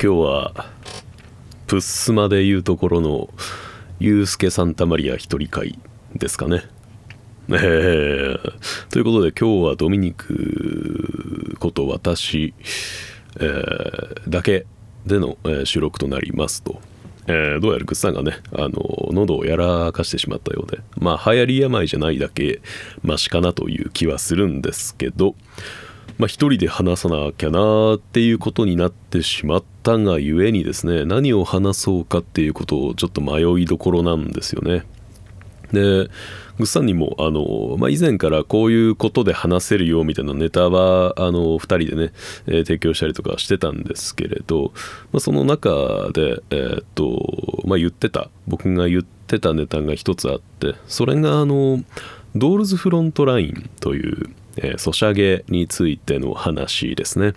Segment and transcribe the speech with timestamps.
[0.00, 0.66] 今日は
[1.66, 3.30] プッスマでいうところの
[3.98, 5.76] ユースケ・サンタマリア一人会
[6.14, 6.62] ですかね。
[7.48, 8.38] えー、
[8.90, 12.54] ということで今日はドミニクこと私、
[13.40, 14.66] えー、だけ
[15.04, 16.80] での、え、収録となりますと。
[17.26, 22.62] えー、どうやらグッさんがねあの喉をやらかしてしまったようでまあ流行り病じゃないだけ
[23.02, 25.34] マシかなという気はするんですけど
[26.18, 34.84] まあ、一人で話さなきゃなっていうことになってしまったがゆえにですね何を話そうかっていうことをちょっと迷いどころなんですよね。
[35.72, 36.08] で
[36.58, 42.12] グッサンにもあの、まあ、以前からこういうことで話せるよみたいなネタはあの2人でね、
[42.46, 44.72] えー、提供したりとかしてたんですけれど、
[45.12, 45.70] まあ、その中
[46.12, 51.84] で、えー、っとまあ、言ってた僕が言ってたネタが一つあってそれがあの
[52.34, 54.30] ドールズフロントラインという
[54.62, 57.34] え、ソシャゲについての話ですね、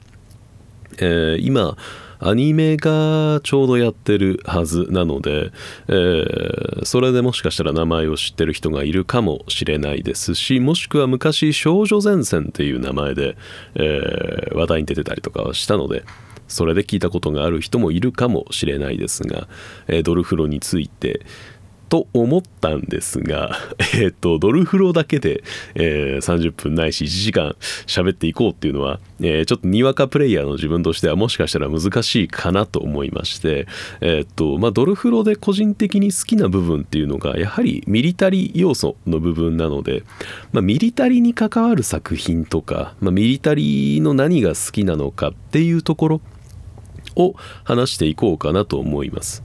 [0.98, 1.78] えー、今
[2.24, 5.52] アニメがちょうどやってるはずなので、
[5.88, 13.38] えー、それでもしかしたら名前を知ってる人がいるかもしれないですしもしくは昔少女前線っていう名前で、
[13.74, 16.04] えー、話題に出てたりとかはしたので
[16.48, 19.48] それで聞いたことがある人もいるかもしれないですが、
[19.88, 21.26] えー、ドルフロについて、
[21.92, 23.52] と思ったんですが、
[24.00, 25.44] えっ、と、ドルフロだけで、
[25.76, 33.68] えー、30分ないし1時間喋っていこうっていうのは、えー、ちょっとにわかプレイヤーの自分としてはもしかしたら難しいかなと思いまして、
[34.00, 40.04] えっ、と、まあ、ドルフロで個人的に好きな部分っていうのが、やはりミリタリー要素の部分なので、
[40.54, 46.22] まあ、ミリタリーに関わる作品とか、まあ、ミリタリーの何が好きなのかっていうところ
[47.18, 49.44] を話していこうかなと思います。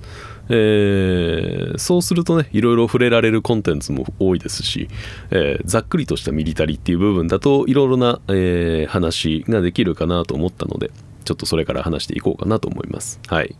[0.48, 4.88] えー、そうするとねいろいろ触れられるコンテンツも多いですし、
[5.30, 10.90] えー、ざっくりとしたミリタリーっていう部分だといろいろな、えー、話ができるかなと思ったので
[11.24, 13.18] ちょっとそれから話していこうかなと思います。
[13.26, 13.56] はい、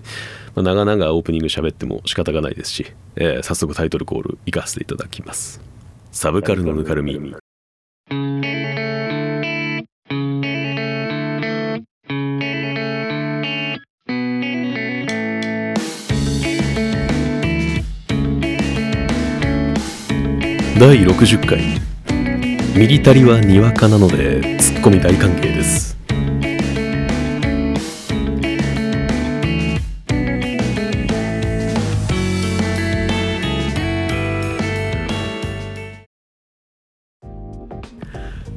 [0.54, 5.60] まあ、長々オープニング喋っても仕方がないですし、えー、早速タイトルコール行かせていただきます。
[6.12, 7.12] サブカルのぬかるみ
[20.78, 21.80] 第60回。
[22.78, 25.96] ミリタリはにわかなのでツッコミ大歓迎です。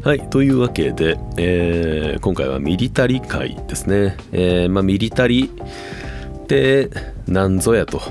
[0.03, 5.49] はいというわけで、えー、今回はミリタリ会ですね、えーまあ、ミリタリ
[6.49, 6.89] って
[7.27, 8.01] 何ぞやと。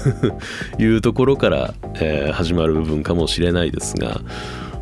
[0.78, 4.20] いうところから、えー、始まる部分かもしれないですが、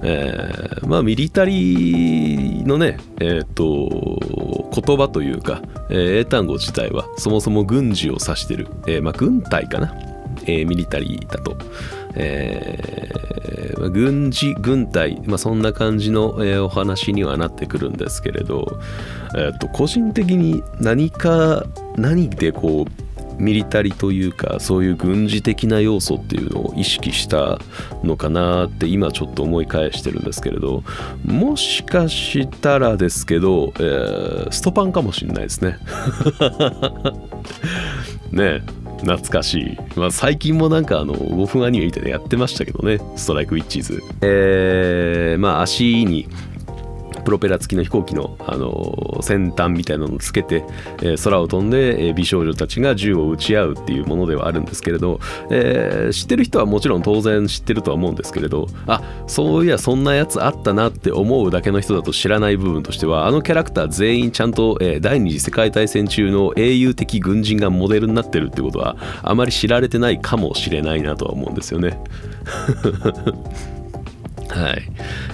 [0.03, 9.95] えー、まあミリタリーのねえっ、ー、と言葉というか、えー、英単語自体はそもそも軍事を指してる、えー、まあ軍隊かな、
[10.43, 11.57] えー、ミリタリーだと、
[12.19, 18.81] えー、軍事軍隊、まあ、そんな感じの、えー、お話にはなってくるんですけれど、
[19.37, 21.65] えー、と個人的に何か
[21.97, 23.08] 何でこう
[23.39, 27.59] ミリタリーというかそういう軍事的な要素っていうのを意識した
[28.03, 30.83] のかなって今ちょっと思い返してるんですけれど
[31.25, 35.79] もしかしたらですけど、えー、ストパンかもしれないですね。
[38.33, 38.63] ね
[38.99, 44.03] 懐かしい、まあ、最近もなんかあの5分アニメみたいなやってましたけどねストライクウィッチーズ。
[44.21, 46.29] えー、まあ足に
[47.29, 50.65] プロペラ付きの飛行機の、あの先端みたいなのをつけて、
[51.03, 72.01] え、空を飛んで、え、美少女たちが銃を撃ち合うっていうものではあるんですけれど、えー、知ってる人はもちろん当然知ってるとは思うんですけれどあそういやそんなやつあったなって思うだけの人だと知らない部分としてはあのキャラクター全員ちゃんと、え、第二次世界大戦中の英雄的軍人がモデルになってるってことはあまり知られてないかもしれないなとは思うんですよね。
[74.49, 74.83] はい、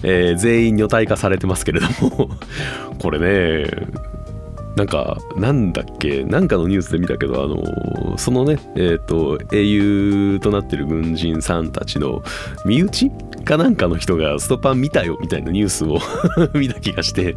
[0.02, 2.30] えー、全員女体化されてますけれども。
[2.98, 3.70] これね
[4.76, 6.24] なんかなんだっけ？
[6.24, 12.22] なんかのニュースで見たけどあのそのねえっ、ー、と英雄となってる軍人さんたちの
[12.64, 13.10] 身内
[13.44, 15.98] かなんかの人がストパン見たよみたいなニュースを
[16.58, 17.36] 見た気がして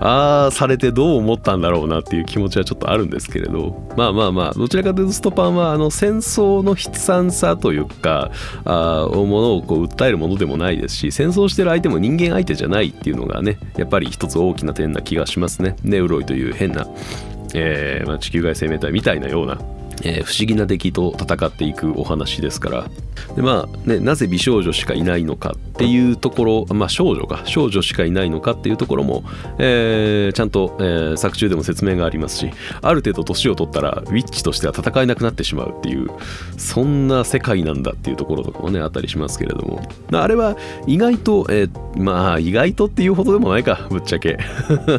[0.00, 3.84] ああされてどう思ったんだろうなっていう気持ちはちょっとあるんですけれど。
[3.96, 8.30] まあまあまあどちらかというとストパンはあの戦争の悲惨さというか
[8.64, 15.76] あものをこう訴えるものでもないですし戦争してる相手も人間相手じゃないっていうのがねやっぱり一つ大きな点な気がしますね。
[15.84, 16.86] ネウロイという変な、
[17.54, 19.58] えーまあ、地球外生命体みたいなような
[20.02, 22.90] えー、不思議な敵と戦っていくお話ですから。
[23.36, 27.42] で、まあね、なぜ美少女しかいないのかっていうところ、まあ、少女か。
[27.44, 29.24] 少女しかいないのかっていうところも、
[29.58, 32.50] えー、ちゃんと、えー、作中でも説明がありますし
[32.82, 36.08] ある程度年を取ったらウィッチとしては戦えなくなってしまうっていう
[36.56, 39.82] そんな世界なんだっていうところとかもねあったりしますけれども。
[40.12, 40.56] あれは
[40.86, 44.38] 意外と、えー、まあ意外とっていうほどでもないかぶっちゃけ。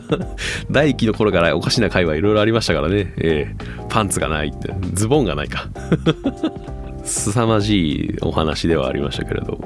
[0.70, 4.74] 第1期の頃からおかしな会話いろいろありましたからね、えー、パンツがないって。
[4.94, 5.68] ズボンがないか。
[7.04, 9.60] 凄まじいお話ではありましたけれど。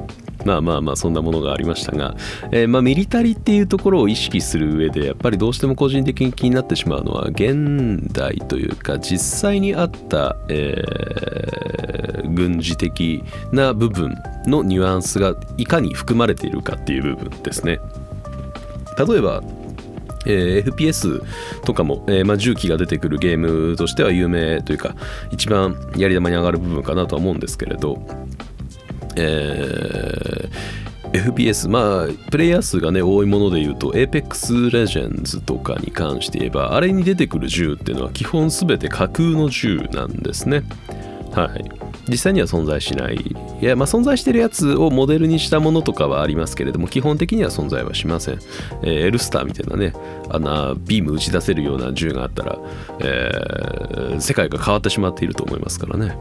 [0.45, 2.16] まあまあまあそんなものがありましたが、
[2.51, 17.80] えー、まあミリタリーっていうところを意識する上でやっぱりどうしても個人的に気になってしまうのは現代というか実際にあった、えー、軍事的な部分のニュアンスがいかに含まれているかっていう部分ですね。
[18.98, 19.44] 例えば
[20.25, 21.24] えー、FPS
[21.63, 24.95] とかも、えーまあ、重機が出てくるゲームとしては有名というか
[25.31, 28.01] 一番やり玉に上がる部分かなとは思うんですけれど、
[29.16, 40.63] えー、FPS まあプレイヤー数がね多いもので言うと Apex Legends とかに関して言えばあれに出てくる銃っていうのは基本全て架空の銃なんですね。
[41.31, 41.89] はい。
[42.10, 43.16] 実際には存在しない。
[43.16, 48.40] いやまあ存在してるやつをモデルにしたものとかはありますけれども基本的には存在はしません、
[48.84, 49.94] えー、エルスターみたいなね
[50.30, 52.60] あんなビーム打ち出せるような銃があったら、
[53.00, 56.18] えー、世界が変わってしまっていると思いますからね。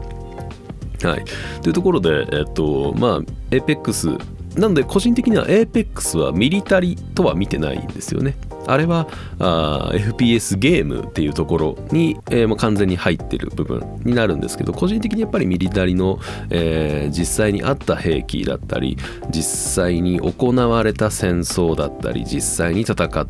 [1.03, 1.23] はい、
[1.61, 3.21] というところで、えっとまあ、
[3.51, 4.19] APEX
[4.59, 8.35] なので個人的には APEX はミリタリとは見てないんですよね。
[8.69, 9.07] あれは
[9.39, 16.19] あ FPS ゲームっていうところに、えー、もう完全に入ってる部分になるんですけど個人的にやっぱりミリタリーの、
[16.49, 18.97] えー、実際にあった兵器だったり
[19.29, 23.27] 実際に行われた戦争だったり実際に戦っ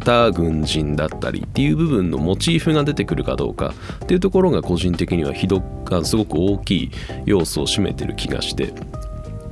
[0.00, 3.74] た軍人だったりっていう部分のモチーフが出てくるかどうか
[4.04, 5.62] っていうところが個人的にはひど
[6.02, 6.90] すごく大きい
[7.26, 8.74] 要素を占めてる気がして。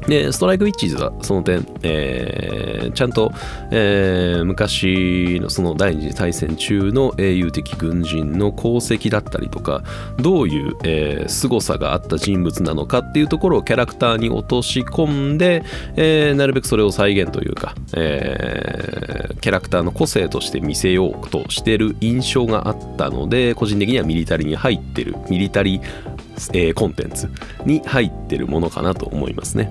[0.07, 3.33] で、ストライクウィッチーズはその点、えー、ちゃんと、
[3.71, 9.83] えー、昔のその第二次大戦中の英雄的軍人の功績だったりとか、
[10.19, 15.65] どういう、えー、凄さがあった人物なのかっていうところをキャラクターに落とし込んで、
[15.97, 26.12] えー、なるべくそれを再現というか、えー、キャラクターの個性として見せようとしてる印象があったので、個人的にはミリタリーに入ってる、ミリタリー
[26.53, 27.29] えー、コンテンツ
[27.65, 29.71] に入ってるものかなと思いますね。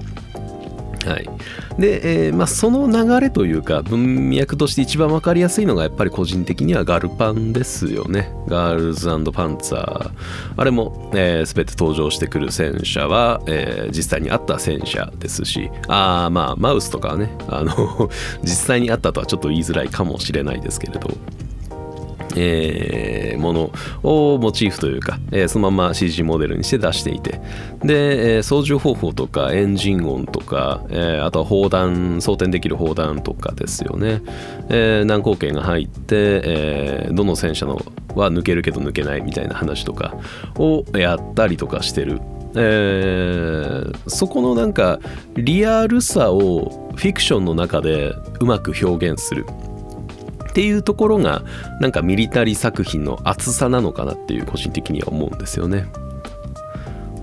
[1.05, 1.29] はい、
[1.79, 8.31] で、えーまあ、その流れというか文脈として一番分かりやすいのがやっぱり個人的にはガルパンですよね。
[8.47, 10.11] ガールズパンツァー。
[10.57, 15.71] あれも、えー、全て登場してくる戦車は、えー、実際にあった戦車ですし。
[15.87, 18.09] あまあマウスとかねあの
[18.43, 21.09] 実際にあったとはちょっと言いづらいかもしれないですけれど。
[22.35, 23.71] えー、もの
[24.03, 27.41] をモチーフというか、えー、そのまま CG モデルにして出していて
[27.83, 34.21] で、えー、操縦方法とかエンジン音とか、えー、あとは砲弾装填できる砲弾とかですよね、
[34.69, 37.81] えー、難光圏が入って、えー、どの戦車の
[38.15, 40.15] は抜けるけど抜けないみたいな話とか
[40.55, 42.19] をやったりとかしてる。
[42.53, 44.99] えー、そこのなんか
[45.35, 49.45] リアルさをフィクションの中でうまく表現する。
[50.51, 51.43] っていうところが
[51.79, 55.87] なんかミリタリー作品の厚さなのかなっていう個人的には思うんですよね。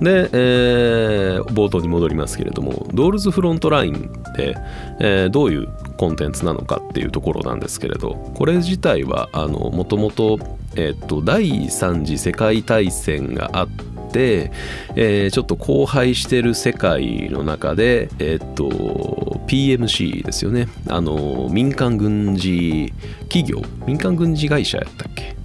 [0.00, 4.56] で、えー、冒頭に戻りますけれどもドールズフロントラインって、
[5.00, 10.39] えー、どういうコンテンツなのかっていうところなんですけれどこれ自体はもともと
[10.77, 13.69] 第3次世界大戦があっ
[14.12, 14.53] て、
[14.94, 20.69] えー、ちょっと荒廃してる世界の中で、えー、っと PMC ですよね。
[20.89, 22.93] あの民間軍事
[23.31, 25.38] 企業民間軍事会社やったっけ？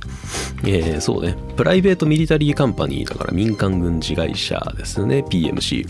[0.66, 1.36] えー、そうね。
[1.56, 5.24] プライベートミリタリーカンパニーだから民間軍事会社ですね。
[5.30, 5.88] PMC。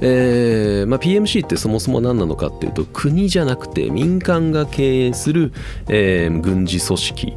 [0.00, 5.52] えーまあ、PMC ってそもそも何なのかっていうと、国じゃなくて民間が経営する、
[5.88, 7.36] えー、軍事組織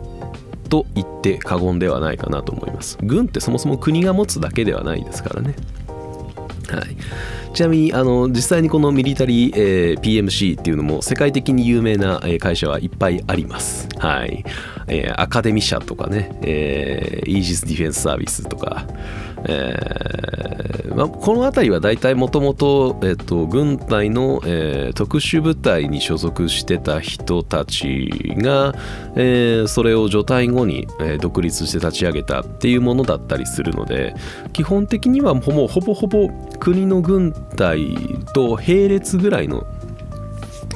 [0.69, 5.55] と言って過言ではないかなと思います軍ってそもそも国が持つだけではないですからね
[6.69, 6.95] はい、
[7.53, 13.87] ちなみにあの実際にこのミリタリー、えー、PMC っていうのも世界的に有名な会社はいっぱいあります。
[13.97, 14.43] はい
[14.87, 18.85] えー、アカデミ社とかね、えー、イージスディフェンスサービスとか、
[19.45, 22.99] えーまあ、この辺りは大体もともと
[23.49, 28.73] 軍隊の、えー、特殊部隊に所属してた人たちが、
[29.15, 34.13] えー、それを除隊後に、えー、独立して立ち上げたっていうものだったりするので
[34.51, 36.27] 基本的にはほぼほぼほぼ
[36.59, 37.95] 国の軍隊
[38.33, 39.65] と並列ぐらいの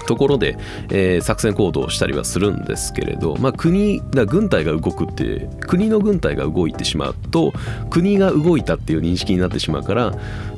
[0.05, 0.58] ところで、
[0.89, 7.53] えー、作戦行動をしたりはするんですけれど、まあ、国だ軍隊が動くって国の軍隊が動いてしまうと
[7.89, 10.13] 国が動いたっていう認識になってしまうから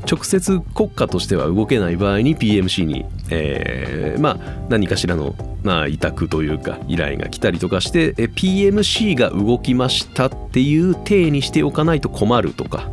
[0.09, 4.37] 直接国家としては動けない場合に PMC に、えー、まあ、
[4.69, 12.91] 何かしらの、まあ、委託というか依頼が来たりとかしてえ PMC が動きましたっていう体にしておかないと困るとか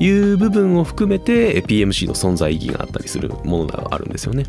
[0.00, 4.44] いう部分を含めて PMC の存在意義があったりするものがあるんですよね。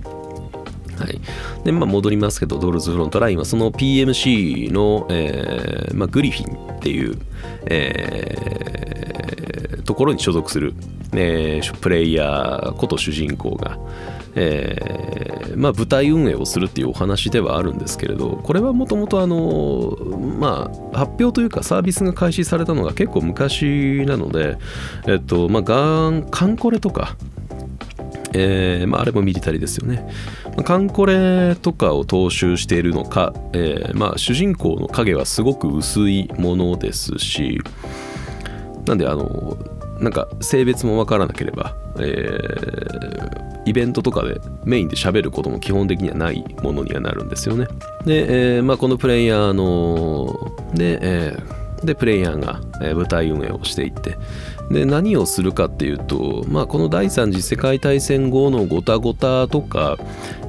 [0.99, 1.19] はい
[1.63, 7.17] でまあ、戻りますけど、ドールズフロントラインはその PMC の、えーまあ、グリフィンっていう、
[7.67, 10.73] えー、ところに所属する、
[11.13, 13.77] えー、プレイヤーこと主人公が、
[14.41, 19.97] えーまあ、舞台運営をするっていうお話ではあるんですけれどこれはもともとあの、
[20.39, 24.57] ま、発表というかサービスが開始されたのが結構昔なので、
[25.07, 27.17] えっとまあ、ガンカンコレとか
[28.31, 30.07] えーまあ、あれもミリタリーですよね。
[30.55, 37.59] まあ、カンコレとかを踏襲しているのか、えーまあ、主人公の影はすごく薄いものですし
[38.85, 39.57] なんであの
[39.99, 47.67] なんか性別も分からなければ、えー、イベントとかでメインで喋ることも基本的にはないものにはなるんですよね。
[48.05, 54.17] で、えーまあ、このプレイヤーので、えー、でプレイヤーが舞台運営をしていって
[54.69, 59.97] で何をするかっていうと、まあ、この第三次世界大戦後のごたごたとか、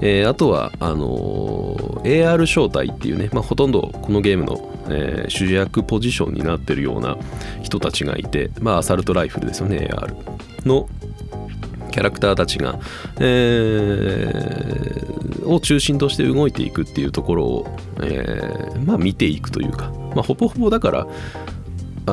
[0.01, 7.17] えー、あとはあのー、AR 招待っていうね、まあ、ほとんどこのゲームの、えー、主役ポジションになってるような
[7.63, 10.15] 人たちがいて、まあ、アサルトライフルですよね AR
[10.67, 10.87] の
[11.91, 12.79] キャラクターたちが、
[13.19, 17.67] えー、を中心として動いていくっていうところを、
[18.03, 21.07] えー、まあ見ていくというか、まあ、ほぼほぼだから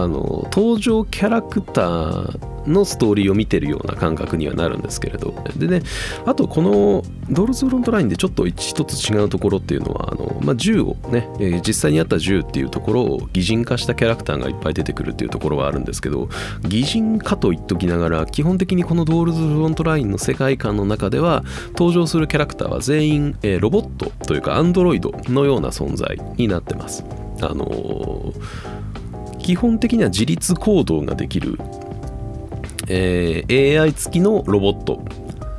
[0.04, 5.34] あの登場キャラクターのストーリーを見てるような感覚にはなるんですけれど。
[5.56, 5.82] でね
[6.26, 16.30] あとこのドールズフロントラインでちょっと一つ違うところっていうのはあの、まあ、銃をね、えー、実際にあった銃っていうところを擬人化したキャラクターがいっぱい出てくるっていうところはあるんですけど
[16.64, 27.04] 擬人化と言っときながら基本的にこのドールズフロントラインの世界観の中では登場するキャラクターは全員、えー、ロボットというかアンドロイドのような存在になってます。
[27.42, 28.78] あのー
[29.48, 31.58] 基本的には自立行動ができる、
[32.90, 35.02] えー、AI 付きのロボット、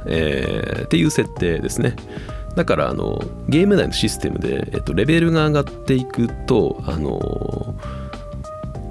[0.04, 1.96] えー、っていう設定ですね。
[2.54, 3.18] だからあの
[3.48, 7.74] ゲーム内のシステムで、えっと、レベルが上がっていくとあの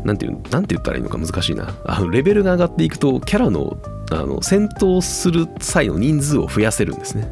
[0.04, 3.78] なんていうなんて言ったらいいのか難しいなあのレベルが上がっていくとキャラの
[4.10, 7.28] あの戦闘する際の人数を増やせるんですね。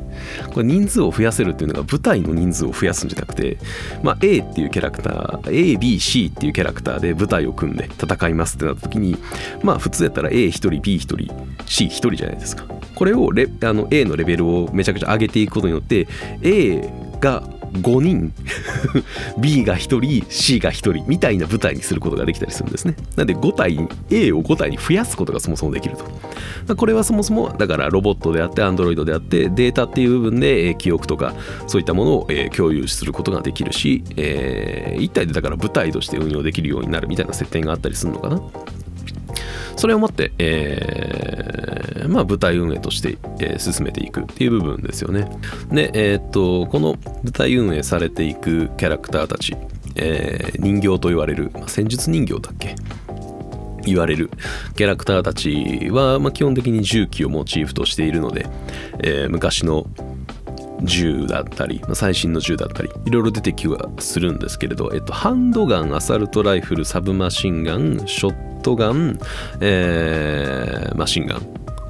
[0.54, 3.58] これ人数を増やせるっていうのが舞台の人数を増やすんじゃなくて、
[4.04, 9.18] まあ、A っていうキャラクター ABC っていうキャラクターで舞台を組んで戦いますってなった時に
[9.64, 11.16] まあ普通やったら A1 人 B1 人
[11.66, 12.66] C1 人じゃないですか。
[12.96, 16.08] これをレあの A のレベルをめちゃくちゃ上げていくことによって
[16.42, 16.90] A
[17.20, 18.34] が5人。
[19.40, 22.96] B が1人 C が1人みたいな舞台にすることができたりするんですね。
[23.16, 25.98] なんで5体 A を5体に増やすことがそもそもできる
[26.68, 26.76] と。
[26.76, 31.34] これはそもそもだからロボットであってアンドロイドであってデータっていう部分で記憶とか
[31.68, 38.42] そういったものを共有することができるし、え、1体でだから舞台として運用できるようになるみたいな設定があったりするのかな。
[39.76, 45.30] それをもって、えー、まあ、舞台運営として、えー、進めていくっていう部分ですよね。
[45.72, 49.56] で、えー、っと、この舞台運営されていくキャラクターたち、
[49.96, 52.76] えー、人形と言われる、まあ、戦術人形だっけ？
[53.86, 54.32] 言われる
[54.76, 58.48] キャラクターたちは、まあ、基本的に銃器をモチーフとしているので、
[59.04, 59.86] えー、昔の
[60.82, 69.20] 銃だったり、最新の銃だったり、いろいろ出てきはするんですけれど、えっと、ハンドガン、アサルトライフル、サブマシンガン、ショットトガン、
[69.62, 71.42] えー、マシンガン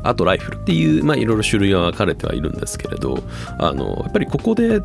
[0.03, 3.23] あとライフルっていう、まあ、いろいろ種類は分かれてはいるんですけれど
[3.57, 4.81] あのやっぱりここで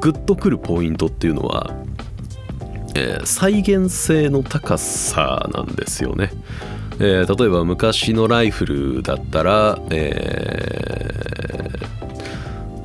[0.00, 1.72] グッとくるポイントっていうのは、
[2.96, 6.32] えー、再現性の高さなんですよね。
[6.98, 11.95] えー、例えば昔のライフルだったら、えー、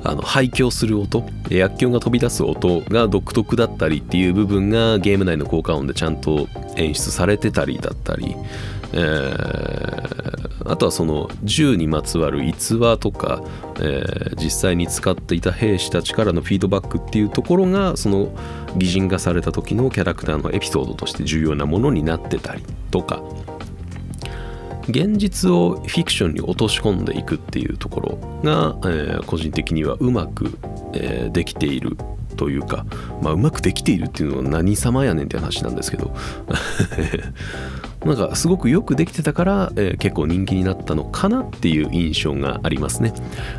[0.03, 8.36] あの廃墟する音薬莢が飛び出す音が独特だったりっていう部分がゲーム内の効果音でちゃんと演出されてたりだったり、
[8.93, 13.43] えー、あとはその銃にまつわる逸話とか、
[13.77, 18.29] えー、実際に使っていた兵士たちからのフィードバックっていうところがその
[18.77, 23.22] 擬人化された時のキャラクターのエピソードとして重要なものになってたりとか
[24.89, 30.57] 現実をフィクションに落とし込んでいくっていうところが、えー、個人的にはうまく、
[30.93, 31.97] えー、できている
[32.35, 32.85] というか、
[33.21, 36.13] まあ、うまくできているっていうのは何様やねんって話なんですけど。
[38.05, 43.13] なんかすごくよくできてたから、えー結構人気になったのかなっていう印象がありますね。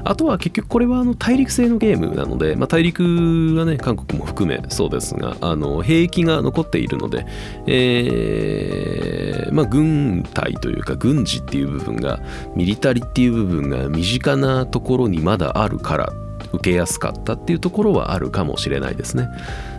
[0.04, 7.26] あとは結局これはあの大陸製のゲームなので、まあ、大陸はね韓国も含めそうですがあの兵役が残っているので、
[7.66, 12.20] えーまあ、軍隊というか軍事っていう部分が
[12.56, 16.12] ミリタリっていう部分が身近なところにまだあるから
[16.52, 19.28] 受けやすかったっていうところはあるかもしれないですね。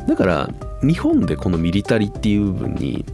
[0.08, 0.50] だから
[0.82, 3.06] 日本でこのミリタリっていう部分に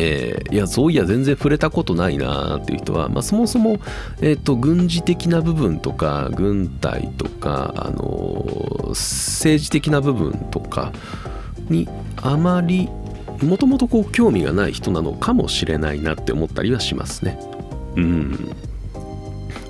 [0.00, 3.78] えーいやそういや全然触れたことないなっていう人は、まあ、そもそも、
[4.20, 10.92] えー、と軍事的な部分とか軍隊とか、あのー政治的な部分とか
[11.68, 12.88] にあまり
[13.42, 17.38] もともとこう興味がない人なのかもしれないなって思ったりはしますね。
[17.96, 18.56] うん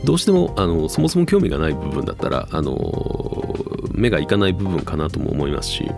[0.04, 3.54] どうしてもあのそもそも興味がない部分だったらあの
[3.92, 5.90] 目がいかない部分かなとも思いますし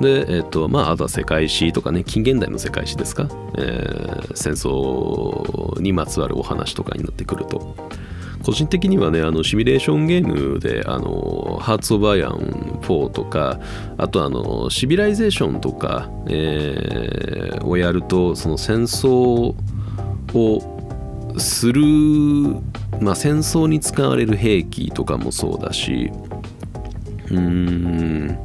[0.00, 7.74] でえっとまああとは世界史とかね近現代の世界史ですか、えー戦争にまつわるお話とかになってくると。
[8.44, 13.58] 個人的にはねあのシミュレーションゲームであのハーツ・オブ・アイアン4とか
[13.96, 19.54] あとあのシビライゼーションとか、えーをやるとその戦争
[20.34, 21.82] をする、
[23.00, 26.10] まあ、戦争に使われる兵器とかもそうだし
[27.30, 28.38] うーん、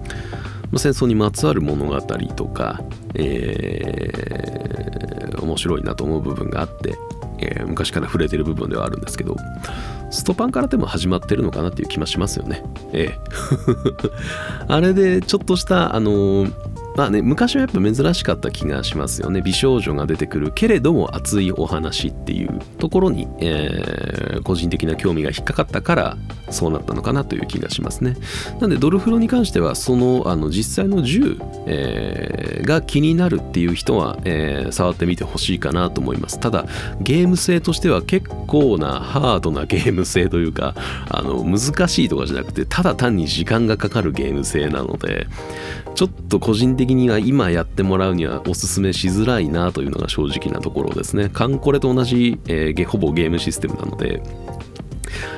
[0.80, 2.82] 戦争にまつわる物語とか、
[3.16, 6.98] えー面白いなと思う部分があって、
[7.40, 9.36] えー昔から触れてる部分ではあるんですけど
[10.10, 12.64] ストパンからでも始まってるのかなっていう気もしますよね。
[12.94, 13.20] ええ
[14.68, 16.48] あれでちょっとしたあの
[16.96, 19.42] まあね昔はやっぱ珍しかった気がしますよね。
[19.42, 26.18] 美少女が出てくるけれども熱いお話っていうところに、えー個人的な興味が引っかかったから
[26.50, 28.18] そうなったのかなという気がしますね。
[28.60, 36.40] なんでドルフロに関してはそのあの実際の銃、えーが気になるっていう人は、えー触ってみてほしいかなと思います。
[36.40, 36.66] ただ
[37.02, 40.74] ゲーム性としては結構なハードなゲーム性というか
[41.10, 45.28] あの難しいとかじゃなくてただ単に時間がかかるゲーム性なので
[45.96, 51.30] ちょっと個人的には今やってもらうにはおすすめしづらいなというのが正直なところですね。
[51.30, 54.22] カンコレと同じ、えーほぼゲームシステムなので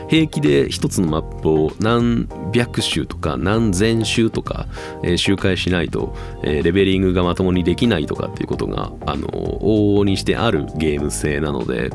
[0.09, 4.67] 平気で一つのマップを何百周とか何千周とか、
[5.03, 11.91] えー周回しないと、えーレベリングがまともにできないとかっていうことがあの往々にしてあるゲーム性なので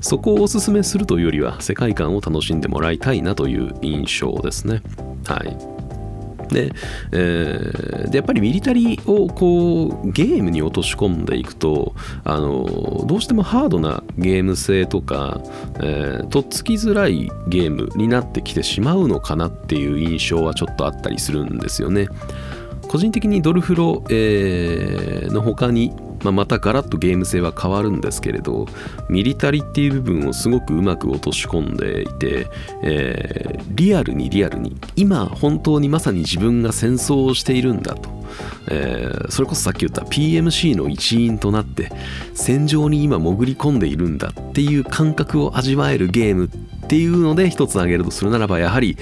[0.00, 4.82] そこをおすすめするというよりは世界観を楽しんでもらいたいなという印象ですね。
[5.26, 5.77] はい
[6.48, 6.72] で,、
[7.12, 15.40] えーでやっぱりミリタリーをこうゲームに落とし込んでいくとあのどうしてもハードなゲーム性とか、
[15.76, 22.08] えーとっつきづらいゲームになってきてしまうのかなっていう印象はちょっとあったりするんですよね。
[22.88, 28.66] 個人的にドルフロ、えーの他に、まあ、またガラッとゲーム性は変わるんですけれど
[29.08, 32.46] ミリタリっていう部分をすごくうまく落とし込んでいて、
[32.82, 38.10] えーリアルにリアルに今本当にまさに自分が戦争をしているんだと、
[38.68, 41.92] えーそれこそさっき言った PMC の一員となって
[42.34, 48.96] 戦場に今潜り込んでいるんだっていう感覚を味わえるゲームっていうので一つ挙げるとするならばやはり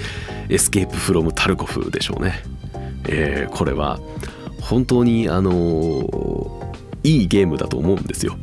[0.49, 2.43] エスケープフロムタルコフでしょうね。
[3.07, 3.99] えーこれは
[4.61, 6.56] 本当にあのー
[7.03, 8.37] いいゲームだと思うんですよ。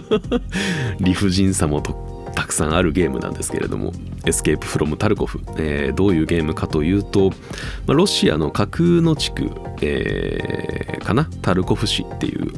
[1.00, 3.92] 理不尽さもとたくさんあるゲームなんですけれども。
[4.26, 7.36] エスケープフロムタルコフ、えーどういうゲームかというと、ま
[7.88, 11.24] あロシアの架空の地区、えーかな？
[11.40, 12.52] タルコフ市っていう。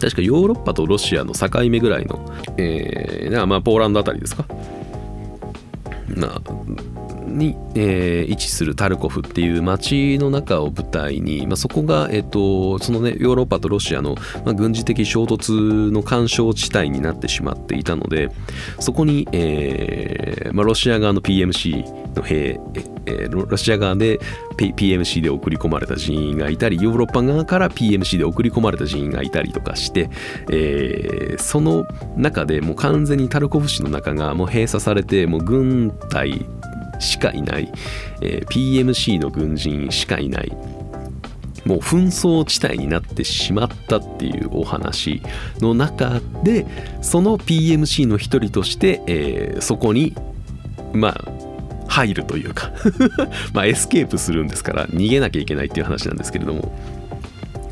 [0.00, 2.20] 確かヨーロッパとロシアの境目ぐらいの、
[2.58, 4.44] えーまあ、ポーランドあたりですか？
[6.08, 6.40] な
[7.26, 18.30] に、えー位置するタルコフっていう街の中を舞台に、まあ、そこが、えっとそのね、ヨーロッパとロシアの、まあ、軍事的衝突の干渉地帯になってしまっていたので
[18.80, 22.58] そこに、えーまあ、ロシア側の PMC の兵、
[23.06, 24.18] えーロシア側で
[24.56, 30.10] P- PMC で送り込まれた人員がいたりヨーロッパ側から PMC で送り込まれた人員がいたりとかして、
[30.50, 31.86] えーその
[32.16, 36.46] 中でもう完全にタルコフ市の中がもう閉鎖されてもう軍隊
[36.98, 37.72] しかいない、
[38.22, 40.52] えー PMC の軍人しかいない。
[41.64, 45.20] もう紛争地帯になってしまったっていうお話
[45.58, 46.64] の中で
[47.02, 50.14] その PMC の一人として、えーそこに
[50.92, 51.46] まあ
[51.88, 52.72] 入るというか。
[53.52, 56.72] まあエスケープするんですから逃げなきゃいけないっていう話なんですけれども。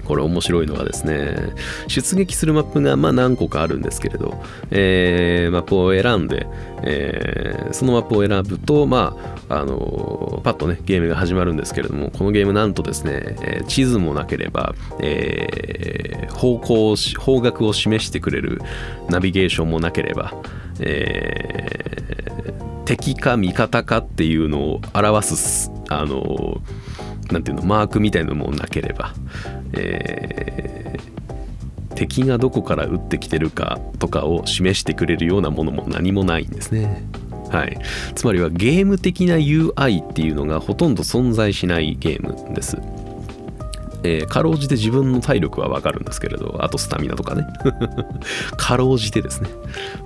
[0.04, 1.54] これ面白いのはですね
[1.88, 6.46] 出撃するマップがまあ何個かあるんですけれど、えー、マップを選んで、
[6.82, 9.16] えー、そのマップを選ぶとま
[9.48, 18.60] ああのパッとねゲームが始まるんですけれどもこのゲームなんとですね、えー、地図もなければ、えー、方向方角を示してくれる
[19.08, 20.34] ナビゲーションもなければ、
[20.80, 26.60] えー、敵か味方かっていうのを表すあの
[27.30, 29.14] なんていうのマークみたいなのもなければ、
[29.76, 37.04] えー、敵がどこから撃ってきてるかとかを示してくれるようなものも何もないんですね。
[37.50, 37.78] はい、
[38.14, 42.78] つまりはゲーム的な UI っていうのがほとんど存在しないゲームです。
[44.02, 47.46] えー、かろうじて自分の体力はわかるんですけれど、あとスタミナとかね。
[48.58, 49.48] かろうじてですね。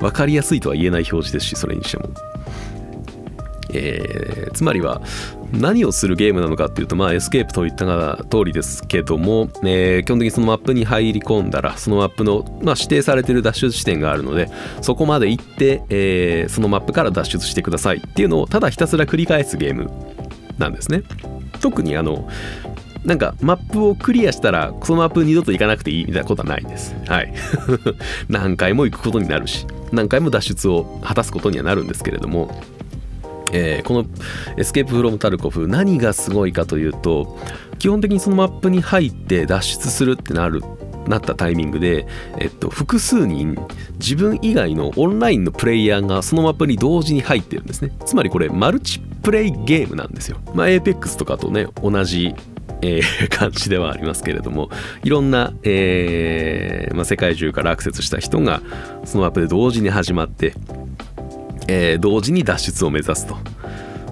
[0.01, 2.11] わかりやすいとは言えない表示ですし、それにしても。
[3.71, 5.03] えー、つまりは
[5.53, 7.87] 何をするゲームなのかっていうと、まあ、エスケープといった
[8.25, 14.51] 通りですけども、えー、基本的にそのマップに入り込んだらそのマップの、まあ、指定されてる脱出地点があるので
[14.83, 19.91] そこまで行って、えー、そのマップから脱出してくださいっていうのをただひたすら繰り返すゲーム
[20.59, 21.03] なんですね。
[21.61, 22.29] 特にあの
[23.05, 26.95] なんかマップをクリアしたらそのマップ二度と行かなくていいみたいなことはないです。
[27.07, 27.33] はい。
[28.29, 32.63] 何回も行くことになるし何回も脱出を果たすことにはなるんですけれども
[33.53, 34.05] えー、この
[34.57, 37.39] エスケープフロムタルコフ何がすごいかというと
[37.79, 40.63] 基本的にそのマップに入って脱出するってなる
[41.07, 42.07] なったタイミングで、
[42.39, 43.57] えっと、複数人
[43.99, 47.93] 自分以外のオンラインのプレイヤーがそのマップに同時に入ってるんですね。
[48.05, 50.39] つまりこれマルチプレイゲームなんですよ。
[50.55, 52.35] まあ APEX とかとね同じ
[52.81, 54.71] えー、 感じではありますけれども
[55.03, 58.63] いろんな、えーまあ、世界中からアクセスした人が
[59.05, 60.55] そのマップで同時に始まって
[61.69, 63.37] えー、同時に脱出を目指すと。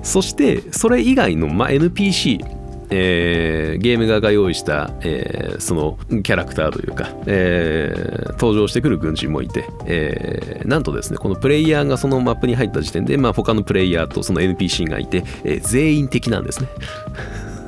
[0.02, 2.56] そしてそれ以外の、ま、NPC
[2.88, 16.68] えー、ゲーム側が用意した、えー、そのキャラクターというか、えー、登場してくる軍人もいて、えなんとですねこのプレイヤーがそのマップに入った時点で、まあ、他のプレイヤーとその NPC がいて、え全員敵なんですね。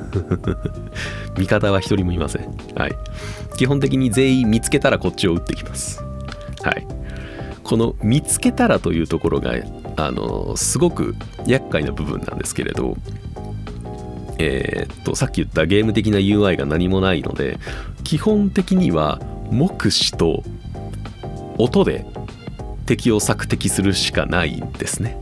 [1.37, 2.95] 味方は一人もいません、はい、
[3.57, 6.01] 基本的に全員見つけたらこっちを撃ってきます。
[6.63, 6.87] はい。
[7.63, 9.53] この見つけたらというところが
[10.05, 12.97] あのすごく厄介な部分なんですけれど
[14.37, 17.59] えー、っとさっき言ったゲーム的な UI が何もないので
[18.03, 19.19] 基本的には
[19.51, 20.43] 目視と
[21.57, 22.05] 音で
[22.85, 25.21] 敵を索敵するしかないんですね。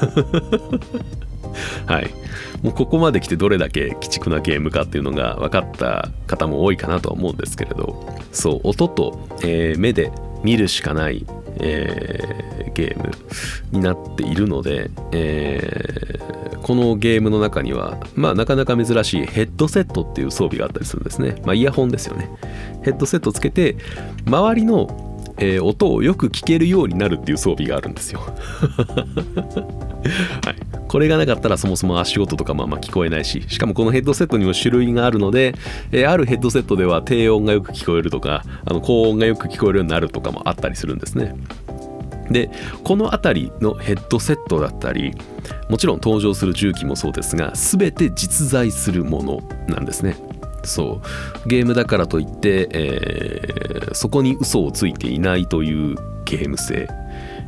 [1.86, 2.10] はい。
[2.62, 11.24] もうここまで来てどれだけ鬼畜なゲームかっていうのが分かった方も多いかなとは思うんですけれどそう音と、えー、目で見るしかない、
[11.58, 13.10] えー、ゲーム
[13.72, 22.30] になっているので、えー、このゲームの中には、まあ、なかなか珍しいヘッドセットっていう装備があったりするんですね、まあ、イヤホンですよね。
[22.82, 23.76] ヘッドセットつけて
[24.26, 25.06] 周りの
[25.42, 28.20] えー、音をよく聞けるようになるっていう装備があるんですよ。
[30.44, 35.54] はい、これがなかったらそもそも足音とかまあまあ聞こえないししかもこのヘッドセットにも種類があるので、
[35.92, 41.34] えー、あるヘッドセットでは低音がよく聞こえるとかあの高音がよく聞こえるようになるとかもあったりするんですね。
[42.30, 42.50] で
[42.84, 45.14] この辺りのヘッドセットだったり
[45.68, 50.16] もちろん登場する重機もそうですが全て実在するものなんですね。
[50.62, 51.00] そ
[51.44, 51.48] う。
[51.48, 56.88] ゲームだからといって、えー、そこに嘘をついていないというゲーム性。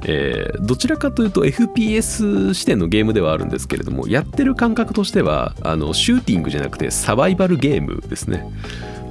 [0.04, 8.44] えー、どちらかというと FPS 視点のゲームではあるんですけれどもやってる感覚としてはあのシューティングじゃなくてサバイバルゲームですね。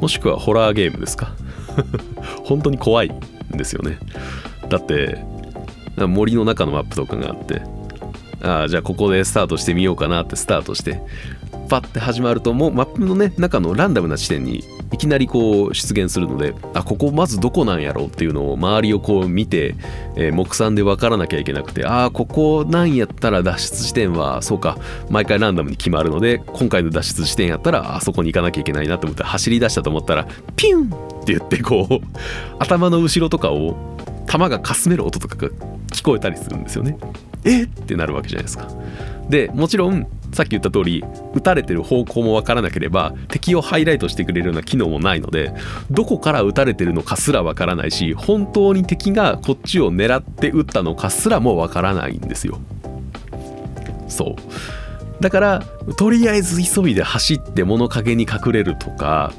[0.01, 1.33] もしくはホラーゲームですか。
[2.43, 3.11] 本当に怖い
[3.53, 3.99] んですよね。
[4.69, 5.23] だって
[6.07, 7.61] 森の中のマップとかがあって
[8.41, 11.01] ああじゃあここでスタートしてみようかなってスタートして
[11.69, 19.75] パッて始まるともうマップのね中のランダムな地点にいきなりこう出現するのであここまずどこなんやろうっていうのを周りをこう見て、
[20.17, 24.77] えー、目算で分からなきゃいけなくてああここなんやったら脱出地点はそうか
[25.09, 31.95] 毎回ランダムに決まるので今回の脱出地点やったらあそこに行かなきゃいけないなと思って走り出したと思ったらピュンって言ってこう
[32.59, 35.49] 頭の後ろとかを弾がかすめる音とかが
[35.91, 36.97] 聞こえたりするんですよね。
[37.43, 37.63] え？
[37.63, 38.67] ってなるわけじゃないですか。
[39.29, 45.53] でもちろんさっき言った通り撃たれてる方向も分からなければ敵をハイライトしてくれるような機能もないので
[45.89, 52.59] どこから撃たれてるのかすら分からないし本当に敵がこっちを狙って撃ったのかすらも分からないんですよ。
[54.07, 55.21] そう。
[55.21, 55.63] だから
[55.97, 59.33] とりあえず急いで走って物陰に隠れるとか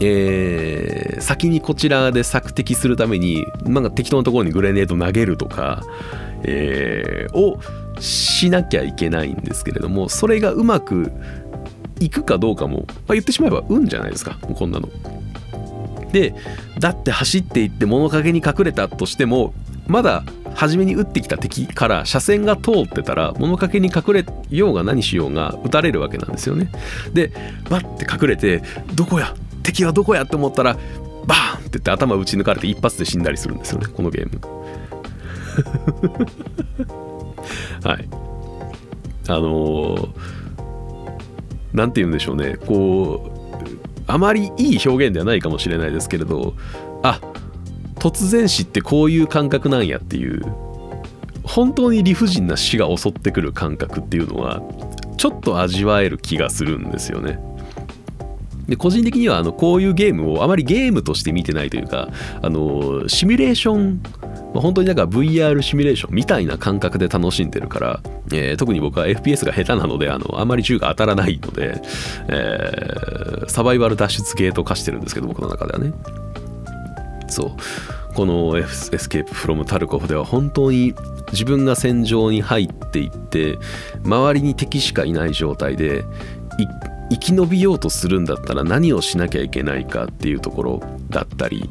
[0.00, 5.82] えー、先にこちらで索敵するためになんか適当なところにグレネード投げるとか、
[6.42, 7.58] えー、を
[8.00, 11.10] しなきゃいけないんですけれどもそれがうまく
[11.98, 14.88] 行くかどうかも、まあ、言ってしまえば運じゃないですかこんなの。
[16.12, 16.34] で
[16.78, 19.54] だって走っていって物陰に隠れたとしても
[19.86, 26.70] まだ初めに撃ってきた敵から車線が通ってたら物陰に隠れようが何しようが撃たれるわけなんですよね。
[27.12, 27.32] で
[27.68, 28.62] バッて隠れて
[28.94, 29.34] どこや？
[29.66, 30.74] 敵はどこやって思ったら
[31.26, 34.40] バーンって言って頭打ち抜かれて一発で死んだりするんですよねこのゲーム。
[37.88, 38.08] はい
[39.28, 43.36] あのー、て言うんでしょうねこう
[44.06, 46.54] あまりいい表現ではないかもしれないですけれど
[47.02, 47.20] あ
[47.96, 50.42] 突然死ってこういう感覚なんやっていう
[51.42, 54.62] 本当に理不尽な死が襲ってくる感覚っていうのは
[55.16, 57.40] ちょっと味わえる気がするんですよね。
[58.68, 62.08] で個人的にはあのこういうゲームをあまりゲームとして見てないというか
[62.42, 64.02] あのシミュレーション
[64.54, 68.00] 本当になんか VR シミュレーションみたいな感覚で楽しんでるから、
[68.32, 71.80] えー、特に僕は FPS が下手なのであのあまり銃が当たらないので、
[72.28, 75.92] えー、サバイバル脱出ゲート化してるんですけど僕の中ではね。
[77.28, 77.50] そう。
[78.14, 80.94] このエスケープフロムタルコフでは本当に
[81.32, 83.58] 自分が戦場に入っていって
[84.04, 86.04] 周りに敵しかいない状態で
[87.10, 91.70] 生き延びようとするんだったら何をしなきゃいけないかっていうところだったり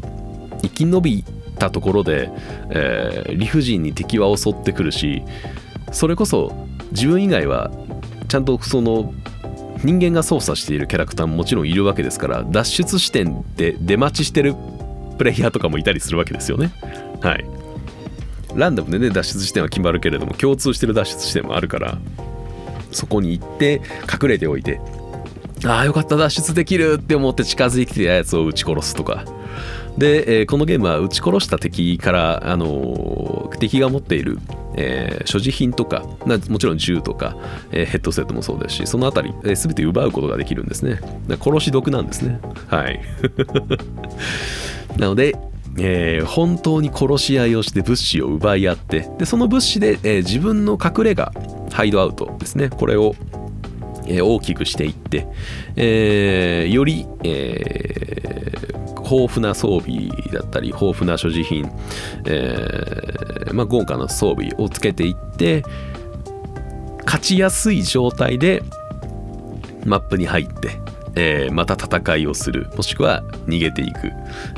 [0.61, 1.25] 生き延び
[1.59, 2.29] たところで、
[2.69, 5.23] えー、理不尽に敵は襲ってくるし
[5.91, 6.53] それこそ
[6.91, 7.71] 自分以外は
[8.27, 9.13] ちゃんとその
[9.83, 14.55] 人間が操作しているキャラクターももちろんいるわけですから脱出視点で出待ちしてる
[15.17, 16.71] プレイヤーとかもいたりするわけですよね。
[17.21, 17.45] はい。
[18.55, 21.97] ランダムでね、脱出地点は決まるけれども、共通してる脱出地点もあるから、
[22.91, 24.79] そこに行って隠れておいて、
[25.65, 29.25] ああ、よかった、脱出できるって思って近づいてきたやつを撃ち殺すとか。
[29.97, 34.39] で、えー、このゲームは撃ち殺した敵から、あのー、敵が持っている、
[34.75, 36.03] えー、所持品とか
[36.49, 37.37] もちろん銃とか、
[37.71, 40.99] えー、ヘッドセットもそうですしそのあたり、えー、全て奪うことができるんですね。
[41.41, 42.41] 殺し毒なんですね。
[42.67, 42.99] はい。
[44.99, 45.35] なので、
[45.77, 51.31] えー、本当に殺し合いをして物資を奪い合ってでその物資で、えー、自分の隠れ家
[51.71, 52.69] ハイドアウトですね。
[52.69, 53.15] これを、
[54.07, 55.27] え、大きくしていって、
[55.75, 61.71] えー、より、えー、豊富な装備だったり豊富な所持品、
[62.25, 65.63] えまあ、豪華な装備をつけていって
[67.05, 68.63] 勝ちやすい状態で
[69.85, 70.84] マップに入って
[71.15, 74.11] えー、また戦いをするもしくは逃げていく、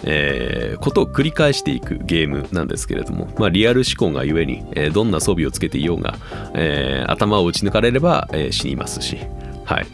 [0.03, 6.15] えー、ことを繰り返していくゲームなんですけれども、まあ、リアル思考がゆえに、えー、どんな装備をつけていようが、
[6.55, 9.17] え、頭を打ち抜かれれば、え、死にますし
[9.65, 9.87] はい。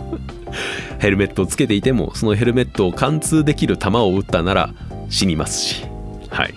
[0.98, 4.70] ヘルメットをつけていてもそのヘルメットを貫通できる弾を撃ったなら
[5.08, 5.84] 死にますし
[6.28, 6.54] はい。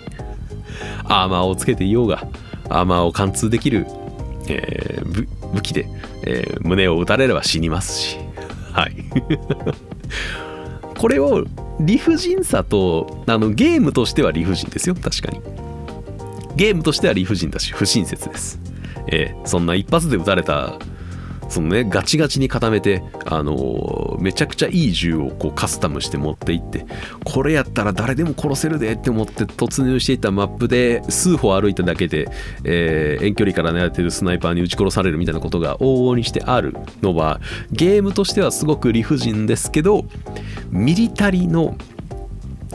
[1.04, 2.26] アーマーをつけていようが
[2.68, 3.86] アーマーを貫通できる、
[4.48, 5.86] え、武器で、
[6.26, 8.18] え、胸を撃たれれば死にますし
[8.74, 8.96] はい。
[10.98, 11.44] これを
[11.80, 14.94] 理不尽さとあのゲームとしては理不尽ですよ。
[14.94, 15.40] 確かに。
[16.56, 18.60] ゲームとしては理不尽だし不親切です。
[19.06, 20.78] えー、そんな一発で打たれた
[21.48, 26.86] そのねガチガチに固めてあの、めちゃくちゃいい銃をこうカスタムして持っていって
[27.24, 32.28] これやったら誰でも殺せるでって思って突入していたマップで数歩歩いただけで、
[32.64, 40.04] えー、遠距離から狙ってるスナイパーに撃ち殺されるみたいなことが往々にしてあるのはゲームとしてはすごく理不尽ですけど
[40.70, 41.76] ミリタリーの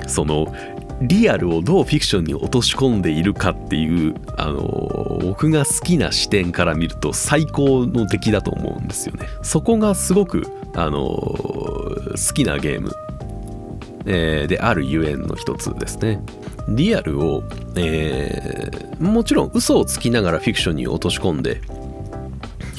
[0.08, 0.54] その
[1.02, 9.28] リアルをどうフィクションに落とし込んでいるかっていうあの僕が好きな視点から見ると最高の出来だと思うんですよね。
[9.42, 12.92] そこがすごくあの好きなゲーム、
[14.06, 16.22] えー、であるゆえんの一つですね。
[16.70, 17.44] リアルを、
[17.76, 21.62] えー、もちろん嘘をつきながらフィクションに落とし込んで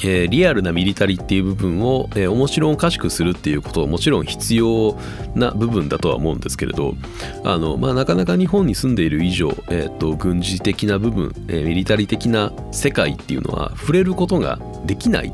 [0.03, 4.97] えー、リアルなミリタリーっていう部分を、えー、面白おかしくするっていうことはもちろん必要
[5.35, 6.95] な部分だとは思うんですけれど
[7.43, 15.31] あの、まあ、なかなか日本に住んでいる以上、えーと、軍事的な部分、えー、ミリタリー的な世界っていうのは触れることができない、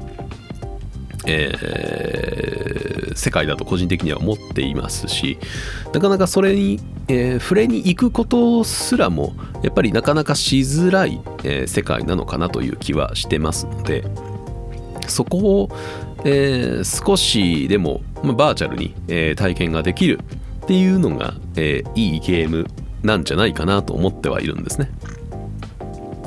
[1.25, 5.37] えー、世界だと個人的には思っていますし
[5.93, 14.03] なかなかそれに、えー、触れに行くことすらもやっぱりなかなかしづらい、えー、世界なのかなという気はしてますので。
[15.07, 15.69] そこを、
[16.23, 20.19] えー、少しでも、まあ、バーチャルに、えー、体験ができる
[20.63, 22.67] っていうのが、えー、いいゲーム
[23.03, 24.91] なんじゃないかなと思ってはいるんですね。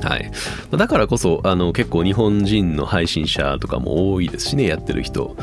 [0.03, 0.31] はい、
[0.71, 5.37] だからこそあの結構日本人の配信者とかも多いですしねやってる人。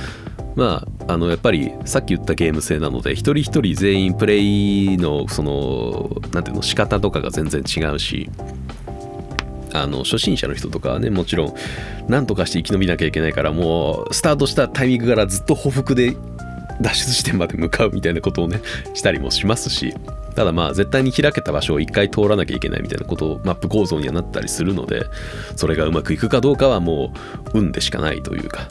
[0.56, 8.30] まああのやっぱりさっき言ったゲーム性なので一人一人全員プレイのその何ていうの仕方とかが全然違うし。
[9.74, 11.56] あの初心者の人とかはねもちろん
[12.08, 16.16] 何とかして生き延びなきゃいけないからもうスタートしたタイミングからずっと歩幅で
[16.82, 18.62] 脱出地点まで向かうみたいなことをね
[18.94, 19.94] したりもしますし
[20.36, 25.06] ただまあ絶対に開けた場所を一回通らなきゃいけないみたいなことをマップ構造にはなったりするので
[25.56, 27.12] それがうまくいくかどうかはも
[27.54, 28.68] う運でしかないというか、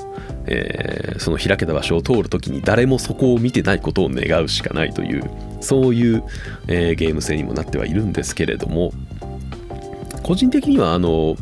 [0.46, 5.28] えー、その開けた場所を通るときに誰もそこを見てないことを願うしかないという
[5.60, 6.22] そういう、
[6.68, 8.92] えー、ゲーム性にもなってはいるんですけれども
[10.26, 11.36] 個人的にはあの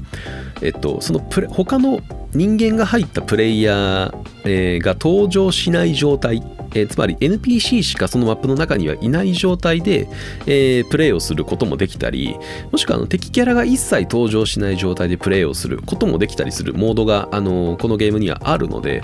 [0.62, 2.00] えっとそのプレ他の
[2.34, 6.42] 人間が入ったプレイヤー、えー、が登場しない状態
[6.74, 10.08] えー、つまり NPC しかそのマップの中にはいない状態で、
[10.46, 12.36] えー、プレイをすることもできたり
[12.70, 19.02] もしくはあの敵キャラが一切登場しない状態でプレイをすることもできたりするモードが、あのー、このゲームにはあるので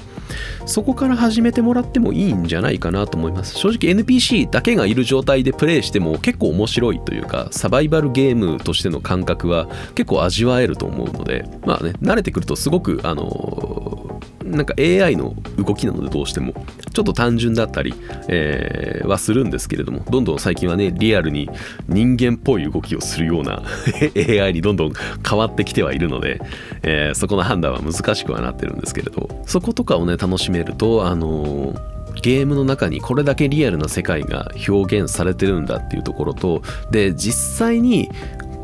[0.66, 3.54] そこから始めてもらってもいいんじゃないかなと思います。
[3.58, 16.55] 正直 NPC だけがいる状態でプレイしても結構面白いというかサバイバルゲームとしての感覚は結構味わえると思うのでまあね慣れてくるとすごくあのなんか AI の動きなのでどうしても。
[16.92, 17.94] ちょっと単純だったり、
[18.29, 21.48] えー、はするんですけれどもどんどん最近はねリアルに
[21.88, 23.62] 人間っぽい動きをするような
[24.42, 24.92] AI にどんどん
[25.26, 26.40] 変わってきてはいるので、
[26.83, 29.29] えー、そこの判断は難しくはなってるんですけれど。
[29.46, 31.90] そことかをね楽しめるとあのー
[32.22, 38.11] ゲームの中にこれだけリアルな世界が表現されてるんだっていうところとで実際に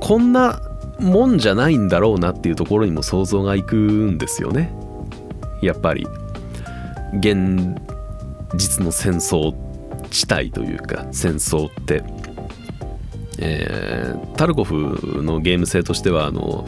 [0.00, 0.60] こんな
[0.98, 4.72] もんじゃないんだろうなっていうところにも想像がいくんですよね。
[5.62, 6.06] やっぱり。
[7.18, 7.76] 現
[8.54, 9.54] 実の戦争
[10.10, 12.02] 地帯というか戦争って、
[13.38, 16.66] えー、タルコフのゲーム性としてはあの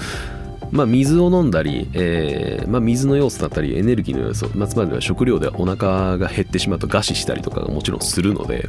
[0.71, 8.69] まあ、水を飲んだり、えーまあ、水の要素だったりエネルギーの要素、まあ、つまりは食料でお腹が減ってしまうと餓死したりとかがもちろんするので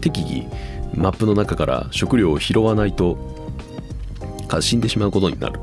[0.00, 0.48] 適宜
[0.96, 3.41] マップの中から食料を拾わないと
[4.60, 5.60] 死んでしまうことになる。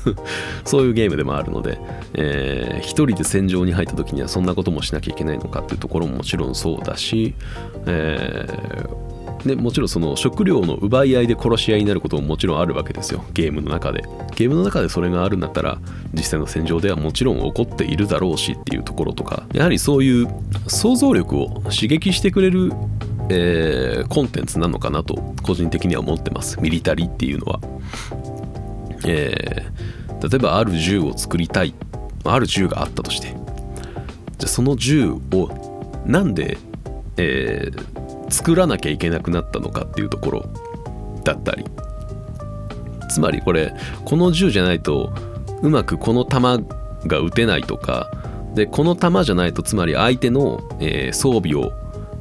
[0.64, 1.78] そういうゲームでもあるので、
[2.14, 7.34] えー、一人で戦場に入った時にはそんなこともしなきゃいけないのかっていうところももちろんそうだし、
[7.86, 13.24] えー、でもちろんその食料の奪い合いで殺し合いになることももちろんあるわけですよ。
[13.32, 14.02] ゲームの中で。
[14.34, 15.78] ゲームの中でそれがあるんだったら
[16.14, 20.28] 実際の戦場ではもちろん起こっているだろうしっていうところとかやはりそういう
[20.68, 22.72] 想像力を刺激してくれる
[23.28, 26.60] えー、コンテンツなのかなと個人的には思ってます。
[26.60, 27.60] ミリタリーっていうのは。
[29.06, 31.74] えー、例えばある銃を作りたい。
[32.24, 33.34] ある銃があったとして。
[34.38, 36.58] じゃその銃をなんで、
[37.16, 40.48] えー、作らなきゃいけなくなったのかっていうところ
[41.24, 41.64] だったり。
[43.08, 45.12] つまりこれこの銃じゃないと
[45.62, 46.64] うまくこの弾
[47.06, 48.10] が撃てないとか。
[48.54, 51.72] でこの弾じゃないとつまり相手の、えー、装備を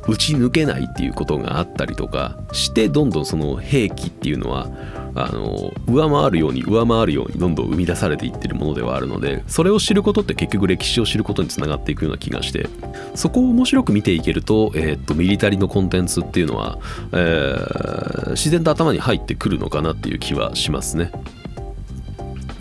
[0.07, 4.69] 打ち抜けないっていうことがあったりとかしてどんどんその兵器っていうのは
[5.13, 12.67] あの上回るように上回るようにどんどん生み出されていってるものではあるのでそれを知ることって結局歴史を知ることにつながっていくような気がして
[13.13, 16.79] そこを面白く見ていけると,、えー、っとミリタリーのコンテンツっていうのは、
[17.11, 21.11] えー、自然と頭に入ってくるのかなっていう気はしますね、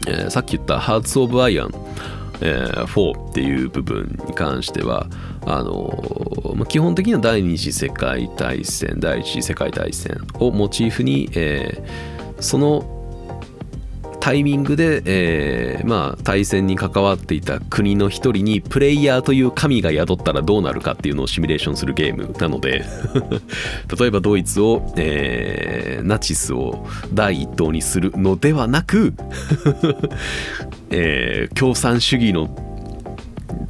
[0.08, 1.74] えー、さっき言ったハーツ・オブ・アイアン。
[2.40, 5.06] えー、4っていう部分に関しては
[5.46, 12.99] あのまあ、基本的には第二次世界大戦第一次世界大戦をモチーフに、えー、その
[14.20, 22.84] タイミングで、えー、まあ、対戦に関わっていた国の一人にプレイヤーという神が宿ったらどうなるかっていうのをシミュレーションするゲームなので
[23.98, 29.14] 例えばドイツを、えー、ナチスを第一党にするのではなく
[30.90, 32.50] えー、共産主義の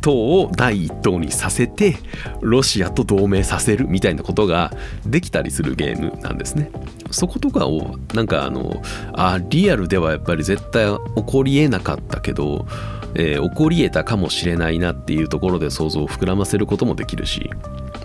[0.01, 1.97] 党を第一党にさせて
[2.41, 4.73] ロシアと同盟させるみたいなことが
[5.07, 6.71] できたりするゲームなんですね。
[7.11, 12.67] そことかをなんかあのあリアルではやっぱり絶対起こりえなかったけど、
[13.15, 17.51] えー、起こりえたかもしれないなっていうところで想像を膨らませることもできるし、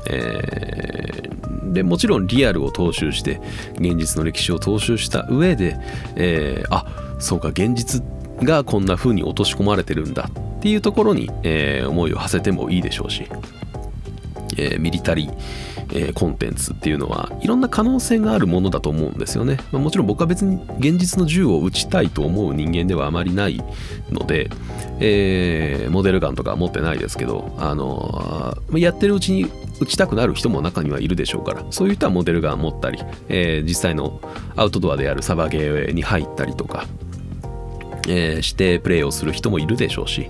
[0.10, 3.40] えー、でもちろんリアルを踏襲して
[3.74, 5.78] 現実の歴史を踏襲した上で、
[6.16, 6.86] えー、あ
[7.20, 13.28] そうか現実ってがこんな風に落とし込まれてるんだっていうところに、えー、思いを馳せてもいいでしょうし、
[14.58, 15.34] えー、ミリタリー、
[15.94, 23.64] えー、コンテンツっていうのはいろんな可能性があるものだと思うんですよね、まあ、もちろん僕は別に現実の銃を撃ちたいと思う人間ではあまりない
[24.10, 24.50] ので、
[25.00, 29.46] えー、モデルガンとか持ってないですけどあのやってるうちに
[29.80, 34.22] 撃ちたくなる人も中にはいるでしょうからそういう人はモデルガン持ったり、えー、実際の
[34.56, 36.86] アウトドアであるサバゲーに入ったりとか
[38.08, 40.30] えー、してプレイをする人もいるでしょうし。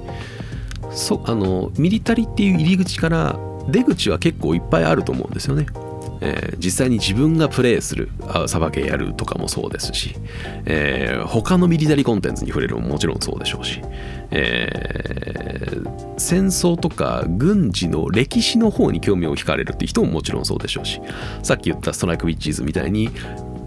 [0.92, 5.66] そあのミリタリっていう入り口から出口は結構いっぱいあると思うんですよね。
[6.22, 8.10] えー、実際に自分がプレイする
[8.48, 10.16] サバゲーやるとかもそうですし、
[10.66, 13.82] えー、他のミリタリーコンテンツに触れるももちろんそうでしょうし、
[14.32, 21.02] えー、戦争とか軍事の歴史の方に興味を惹かれるっていう人ももちろんそうでしょうし。
[21.44, 23.10] さっき言ったストライクウィッチーズみたいに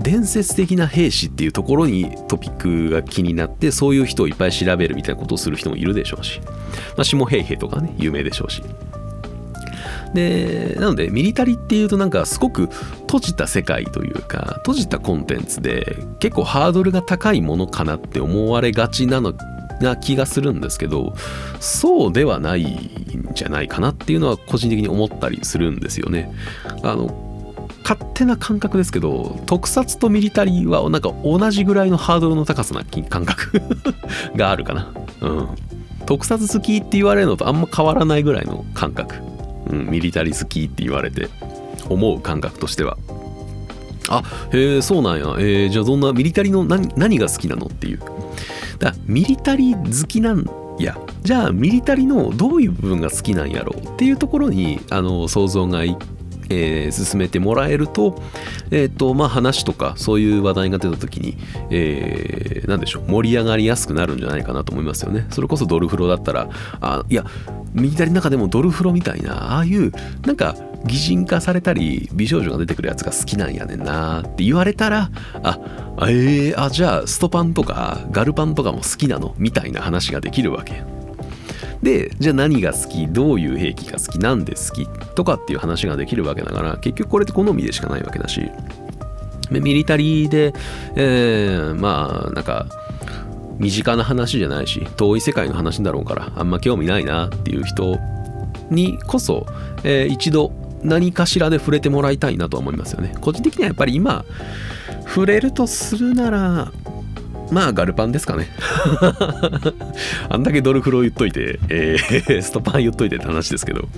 [0.00, 8.62] 伝説的な兵士っていうところにトピックが気になってそういう人をいっぱい調べるみたいなことをする人もいるでしょうし、まあ、下平平とかね有名でしょうし
[10.14, 19.34] でなのでミリタリーっていうとなんかすごく閉じた世界というか閉じたコンテンツで結構ハードルが高いものかなって思われがちなの
[19.80, 21.14] な気がするんですけど
[21.60, 26.32] そうではないんじゃないかなっていうのは個人的に思ったりするんですよね。
[26.82, 27.27] あの
[27.88, 33.62] 勝手な感覚ですけど特撮とミリタリーはなんか同じぐらいのハードルの高さな感覚
[34.36, 34.92] があるかな。
[35.22, 35.48] うん。
[36.04, 39.16] 特撮好きって言われるのとあんま変わらないぐらいの感覚。
[39.70, 41.30] うん、ミリタリー好きって言われて
[41.88, 42.98] 思う感覚としては。
[44.10, 44.22] あ
[44.52, 48.00] へえそうなんや、えー、じゃあどんなミリタリーの何何が好きなのっていう
[48.78, 50.46] だミリタリー好きなん
[50.78, 56.17] やじゃあミリタリーのどういう部分が好きなんやろうっていうところにあの想像がいっ
[56.50, 58.22] えー、進めてもらえると,、
[58.70, 61.36] えーとまあ、話とかそういう話題が出た時に、
[61.70, 65.26] えー、何でしょう盛り上がりやすくなるんじゃないかなと思いますよね。
[65.30, 66.48] それこそドルフロだったら
[66.80, 67.24] あいや
[67.74, 69.92] 右左の中でもドルフロみたいなああいう
[70.24, 75.10] なんか擬人化されたり美少女が出てくるやつが好きなんやねんなって言われたら
[75.42, 75.58] あ
[76.02, 79.34] えー、あじゃあストパンとかガルパンとかも好きなの？
[79.38, 80.82] みたいな話ができるわけ。
[81.82, 88.50] でじゃあ何が好きどういう兵器が好きなんで好きとかっていう話ができるわけだから結局これって好みでしかないわけだし。
[89.50, 90.52] ミリタリーで、
[90.94, 92.66] えー、まあなんか
[93.58, 97.98] 身近な話じゃないし遠い世界の話だろうからあんま興味ないなっていう人
[98.70, 99.46] にこそ、
[99.84, 100.52] えー、一度
[100.82, 103.12] 何かしらで触れてもらいたいなと思いますよね。
[103.20, 104.24] 個人的にはやっぱり今
[105.06, 106.72] 触れるとするなら
[107.50, 108.48] まあガルパンですかね
[110.28, 113.88] あんだけドルフロ言っといて、えー、 ストパン言っといてって話ですけど、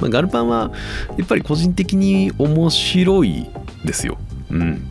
[0.00, 0.70] まあ、ガルパンは
[1.16, 3.46] やっぱり個人的に面白い
[3.84, 4.18] ですよ。
[4.50, 4.88] うん。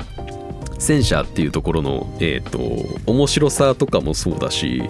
[0.79, 2.59] 戦車っていうところの、えっ、ー、と、
[3.05, 4.81] 面白さとかもそうだし、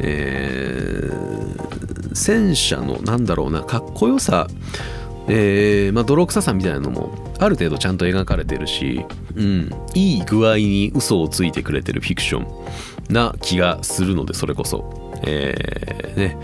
[0.00, 4.48] えー、戦車のなんだろうな、かっこよさ、
[5.28, 9.04] えー、まあ、泥臭さみたいなのもある程度ちゃんと描かれてるし、
[9.34, 15.03] うん、いい具合に嘘をついてくれてるフィクションな気がするのでそれこそ。
[15.22, 16.36] えー、ね。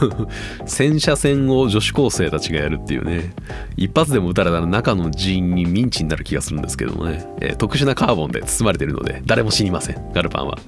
[0.66, 3.32] 戦車戦を女子高生たちがやるっていうね。
[3.76, 10.12] 一発でも撃たれたら中の人員にミンチになる気がするんですけどもね、えー、特殊なカーボンで包まれてるので誰も死にません。
[10.12, 10.58] ガルパンは。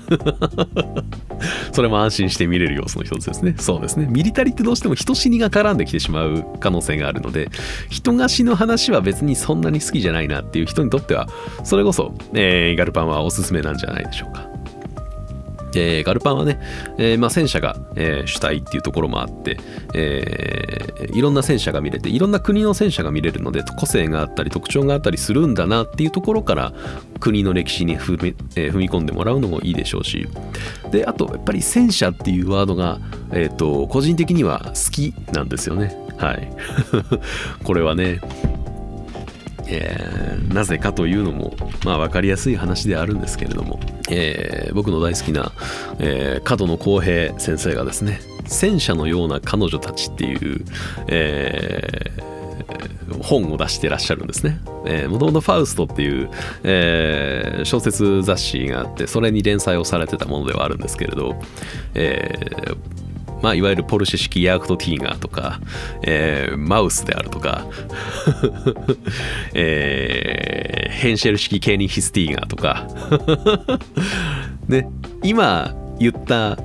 [1.73, 3.55] それも安心して見れる要素の一つですね。
[3.59, 4.07] そうですね。
[4.11, 7.51] ミリタリーってどうしても人死にが絡んできてしまう可能性があるので
[7.89, 11.29] 人が死ぬ話は別にそんなに好きじゃないなっていう人にとっては
[11.65, 14.50] それこそ、えー、ガルパンはおすすめなんじゃないでしょうか。
[15.75, 16.61] えー、ガルパンはね、
[16.99, 19.59] えーまあ、戦車が、えー、主体っていうところもあって、
[19.95, 26.73] え、いろんな戦車が見れていろんな国の戦車が見れるので個性があったり特徴があったりするんだなっていうところから
[27.19, 30.29] 国の歴史に踏み,、え、踏み込んでもらうのもいいでしょうし
[30.91, 32.99] であとやっぱり戦車っていうワードが、
[33.33, 35.95] えーと個人的には好きなんですよね。
[36.21, 36.51] はい。
[37.65, 38.21] これはね
[39.71, 41.55] えー、なぜかというのも、
[41.85, 45.53] まあ、分かりやすい話であるんですけれども、えー、僕の大好きな、
[45.99, 50.65] えー、角野公平先生がですね「戦車のような彼女たち」っていう、
[51.07, 54.61] えー、本を出してらっしゃるんですね。
[55.09, 56.31] もともとファウストっていう、
[56.65, 61.37] えー、小説雑誌があってそれに連載をされてたものではあるんですけれど、
[61.95, 62.77] えー、
[63.43, 65.61] まあ、いわゆるポルシェ式ヤークトティーガーとか、
[66.03, 67.67] えー、マウスであるとか、
[69.55, 72.87] えー、ヘンシェル式ケーニヒスティーガーとか
[74.69, 74.89] ね、
[75.23, 76.59] 今言った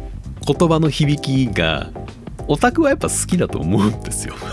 [0.45, 1.89] 言葉の響きが
[2.47, 4.35] オタクはやっぱ好きだと思うんですよ。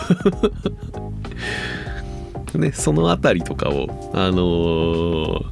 [2.54, 5.44] ね、そのあたりとかを、あのー、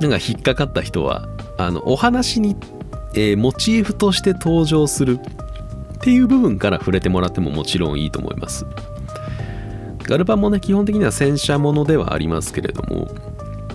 [0.00, 1.28] なんか引っかかった人は、
[1.58, 2.56] あの、お話に
[3.14, 8.66] えー、モチーフとして登場するっていう部分から触れてもらってももちろんいいと思います。
[10.02, 13.08] ガルパンもね、基本的には戦車ものではありますけれども、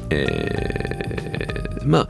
[0.10, 2.08] えー、まあ、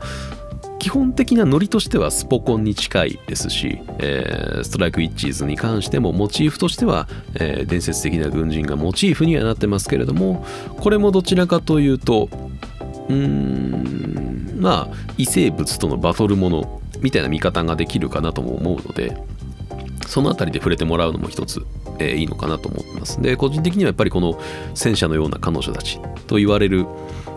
[0.78, 10.44] 基本的なノリとしてはスポコンに近いですし、えー、ストライクウィッチーズに関してもモチーフとしては、えー、伝説的な軍人がモチーフにはなってますけれども
[10.78, 12.28] これもどちらかというと
[13.08, 19.16] うーんまあ異生物とのバトルものみたいな見方ができるかなとも思うので
[20.06, 21.64] その辺りで触れてもらうのも一つ
[21.98, 23.20] えーいいのかなと思ってます。
[23.22, 24.40] で個人的にはやっぱりこの
[24.74, 26.86] 戦車のような彼女たちと言われる、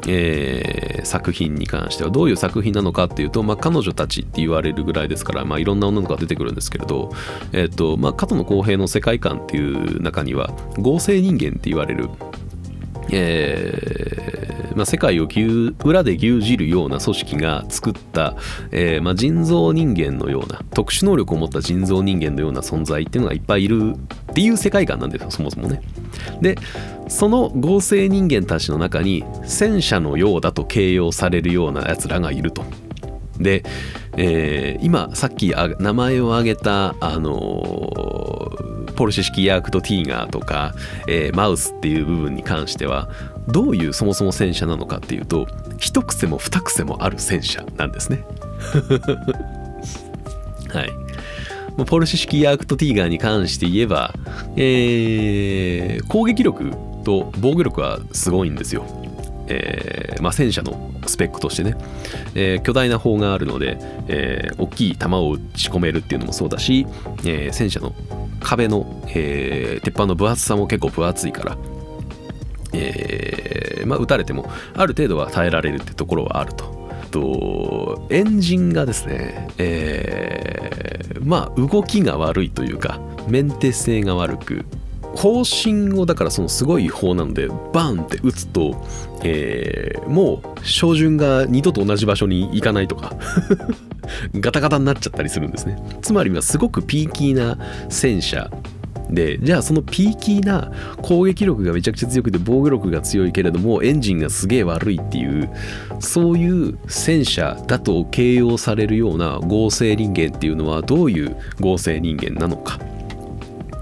[0.07, 7.11] えー作品に関してはどういう作品なのかっていうと、まあ、彼女たちって言われるぐらいですから、まあ、いろんな女の子が出てくるんですけれど、
[7.53, 12.09] えっとまあ、加藤の公平の世界観っていう中には合成人間って言われる
[13.11, 14.47] えー
[14.77, 15.27] まあ、世界を
[15.83, 18.35] 裏で牛耳るような組織が作った、
[18.71, 23.95] えーまあ、人造人間のような特殊能力を持った人造人間のような存在っていうのがいっぱいいる
[24.31, 25.81] っていう世界観なんですよそもそもね。
[26.41, 26.57] で
[27.07, 32.63] その合成人間たちの中に戦車のようだと形容されるようなやつらがいると。
[33.39, 33.63] で、
[34.15, 40.73] えー今さっき名前を挙げた、あのーポルシェ式ヤークトティーガーとか、
[41.07, 43.09] えーマウスっていう部分に関しては
[43.47, 48.25] どういうそもそも戦車なのかっていうと一癖も二癖もある戦車なんですね。
[50.73, 50.89] はい。
[51.85, 54.13] ポルシェ式ヤークトティーガーに関して言えば、
[54.55, 56.71] えー攻撃力
[57.03, 59.06] と防御力はすごいんですよ。
[59.47, 61.75] えーまあ、戦車のスペックとしてね、
[62.35, 63.77] えー巨大な砲があるので、
[64.07, 66.85] えー大きい弾を撃ち込めるっていうのもそうだし、
[67.25, 67.93] え戦車の
[68.41, 71.57] 壁の、え鉄板の分厚さも結構分厚いから、
[72.73, 76.77] えまあ、撃たれてもある程度は耐えられるってところはあると。
[77.09, 84.65] とエンジンがですね、えまあ動きが悪いというかメンテ性が悪く
[85.17, 88.79] 方針をだからそのすごい方なのでバンって打つと、
[89.23, 93.15] えーもう照準が二度と同じ場所に行かないとか
[94.35, 95.77] ガタガタになっちゃったりするんですね。
[96.01, 97.57] つまりはすごくピーキーな
[97.89, 98.49] 戦車
[99.09, 105.49] でじゃあそのピーキーな攻撃力がめちゃくちゃ強くて防御力が強いけれどもエンジンがすげえ悪いっていう
[105.99, 112.79] そういう戦車だと形容されるような合成人間っていうのはどういう合成人間なのか。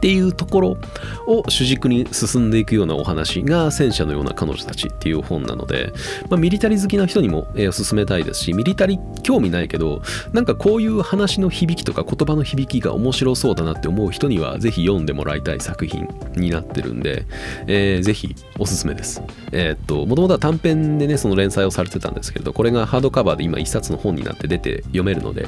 [0.06, 0.78] っていうところ
[1.26, 5.94] を主軸に進んでいくようなお話が戦車のような彼女たちっていう本なので、
[6.30, 17.26] まあ、ミリタリー好きな人にも、えーおすすめたいですしミリタリー興味ないけどなんかこういう話の響きとか言葉の響きが面白そうだなって思う人にはぜひ読んでもらいたい作品になってるんで、
[17.66, 19.24] えーぜひおすすめです。
[19.52, 25.48] えーっともともとは短編でねその連載をされてたんですけれどこれがハードカバーで今一冊の本になって出て読めるので、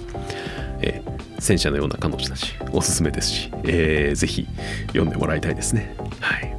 [0.81, 4.47] えー戦車のような彼女たちおすすめですし、えーぜひ
[4.87, 5.95] 読んでもらいたいですね。
[6.19, 6.53] はい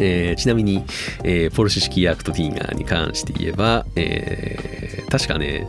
[0.00, 0.84] えーちなみに、
[1.22, 5.66] えーポルシェ式ヤクトティーガーに関して言えば、えー確かね、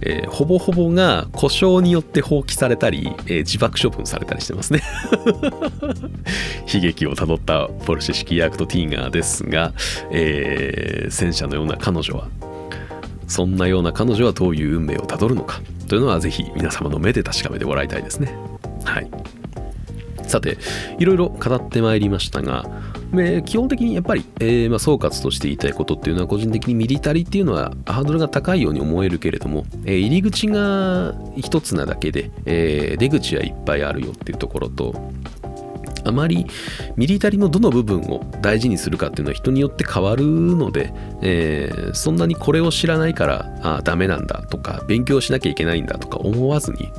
[0.00, 4.80] えーほぼほぼが故障によって放棄されたり、えー自爆処分されたりしてますね。
[6.72, 9.72] 悲劇をたどったポルシェ式ヤクトティーガーですが、
[10.10, 12.28] えー戦車のような彼女は
[13.26, 18.34] そんなような彼女はどういう運命をたどるのかというのはぜひ皆様の目で確かめてもらいたいですね。
[18.84, 19.10] はい。
[20.26, 20.58] さて、
[20.98, 22.64] いろいろ語ってまいりましたが、
[23.12, 35.12] えー基本的にやっぱり、えーまあ、総括として言いたいことっていうのは個人的にミリタリーっていうのはハードルが高いように思えるけれども、えー入り口が一つなだけで、えー出口はいっぱいあるよっていうところと
[36.06, 36.46] あまり
[36.96, 40.92] ミリタリーのどの部分を大事にするかっていうのは人によって変わるので、
[41.22, 46.90] えーそんなにこれを知らないからあダメなんだとか勉強しなきゃいけないんだとか思わずに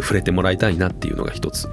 [0.00, 1.68] 触れてもらいたいなっていうのが一つ。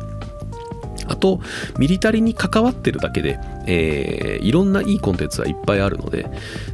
[1.07, 1.39] あと
[1.77, 6.29] ミリタリーに関わってるだけで、えーいろんないいコンテンツはいっぱいあるので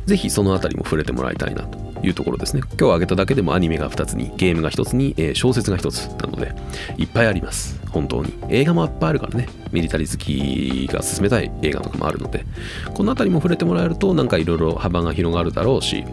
[0.06, 1.80] ぜひそのあたりも触れてもらいたいなと。
[2.04, 2.62] いうところですね。
[2.62, 6.54] 今日挙げただけでもアニメが2つにゲームが1つに、えー小説が1つなので
[6.97, 7.80] いっぱいあります。
[7.89, 8.34] 本当に。
[8.49, 9.47] 映画もいっぱいあるからね。
[9.72, 12.45] ミリタリー好きが進めたい映画とかもあるので。
[12.93, 16.04] この辺りも触れてもらえるとなんかいろいろ幅が広がるだろうし。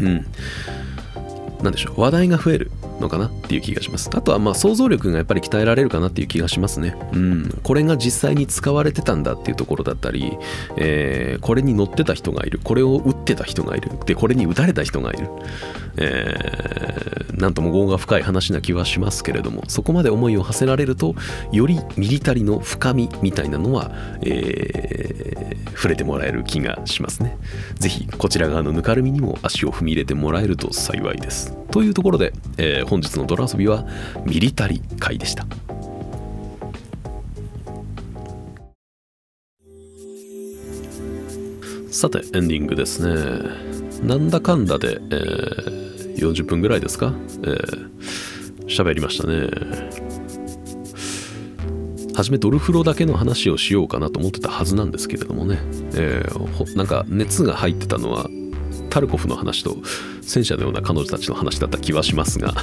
[0.00, 0.26] うん。
[1.62, 2.00] なんでしょう。
[2.00, 2.70] 話題が増える。
[3.00, 4.10] のかなっていう気がします。
[4.12, 6.96] あとはまあ想像力がやっぱり鍛えられるかなっていう気がしますね。
[7.12, 7.60] うん。
[7.62, 10.36] これが実際に使われてたんだっていうところだったり、
[10.76, 12.60] えーこれに乗ってた人がいる。
[12.62, 13.90] これを撃ってた人がいる。
[14.04, 15.28] でこれに撃たれた人がいる、
[15.96, 21.14] えーなんとも業が深い話な気はしますけれどもそこまで思いを馳せられると
[21.52, 23.90] よりミリタリーの深みみたいなのは、
[24.22, 27.38] えー触れてもらえる気がしますね。
[27.76, 31.56] ぜひこちら側のぬかるみにも足を踏み入れてもらえると幸いです。
[31.70, 33.86] というところで、えー本日のドラ遊びは
[34.26, 35.46] ミリタリー会でした。
[41.92, 43.14] さてエンディングですね。
[44.02, 47.14] なんだかんだで、えー40分ぐらいですか？
[47.42, 47.90] えー
[48.66, 49.48] 喋、りましたね。
[52.14, 55.58] 初めドルフロだけの話をしようかなと思ってたはずなんですけれどもね、
[55.94, 58.26] えーなんか熱が入ってたのは
[58.90, 59.76] タルコフの話と
[60.22, 62.54] 戦車のような彼女たちの話だった気はしますが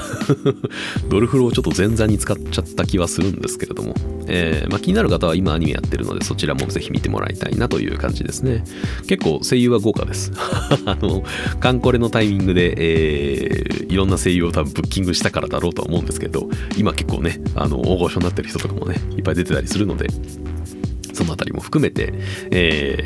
[1.09, 3.95] ドルフロをちょっと前座に使っちゃった気はするんですけれども、
[4.27, 8.63] えーまあ、気になる方は今アニメやってるのでそちらもぜひ見てもらいたいなという感じですね。
[9.07, 10.31] 結構声優は豪華です。
[10.85, 11.23] あの
[11.59, 20.07] カンコレのタイミングで、えー、いろんな声優を多分ブッキングしたからだろうとは思うんですけど今結構ねあの大御所になってる人とかもねいっぱい出てたりするので
[21.17, 22.13] そのあたりも含めて、
[22.51, 22.97] え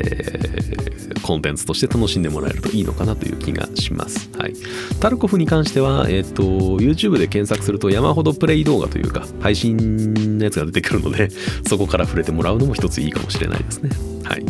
[1.14, 4.28] ー、コンテンツとして楽しんでもらえるといいのかなという気がします。
[4.36, 4.54] はい。
[5.00, 11.30] タルコフに関しては、えっ、ー、と、YouTube で検索すると山ほどプレイ動画というか、配信のやつが出てくるので、
[11.66, 13.90] そこから触れてもらうのも一ついいかもしれないですね。
[14.24, 14.44] はい。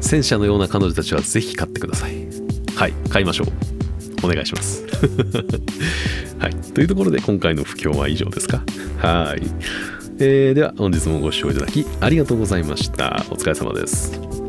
[0.00, 2.26] 戦車のような彼女たちはぜひ買ってください。
[2.74, 2.92] はい。
[3.08, 4.26] 買いましょう。
[4.26, 4.84] お願いします。
[6.38, 6.54] はい。
[6.72, 8.64] というところで今回の不況は以上ですか？
[8.98, 9.42] はい。
[10.18, 13.24] えー、では本日もご視聴いただきありがとうございました。
[13.30, 14.43] お疲れ様です。